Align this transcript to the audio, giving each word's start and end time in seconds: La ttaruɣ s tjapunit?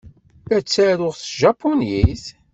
La 0.47 0.57
ttaruɣ 0.61 1.15
s 1.17 1.21
tjapunit? 1.29 2.25